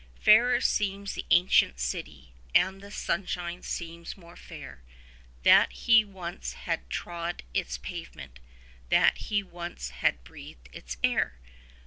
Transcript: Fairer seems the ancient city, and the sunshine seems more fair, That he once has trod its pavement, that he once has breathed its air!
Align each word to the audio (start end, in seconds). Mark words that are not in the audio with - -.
Fairer 0.19 0.59
seems 0.59 1.13
the 1.13 1.27
ancient 1.29 1.79
city, 1.79 2.33
and 2.55 2.81
the 2.81 2.89
sunshine 2.89 3.61
seems 3.61 4.17
more 4.17 4.35
fair, 4.35 4.81
That 5.43 5.71
he 5.71 6.03
once 6.03 6.53
has 6.53 6.79
trod 6.89 7.43
its 7.53 7.77
pavement, 7.77 8.39
that 8.89 9.17
he 9.29 9.43
once 9.43 9.91
has 9.91 10.15
breathed 10.23 10.69
its 10.73 10.97
air! 11.03 11.37